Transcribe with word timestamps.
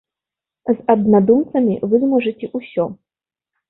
З 0.71 0.75
аднадумцамі 0.93 1.79
вы 1.89 1.95
зможаце 2.07 2.55
ўсё! 2.59 2.93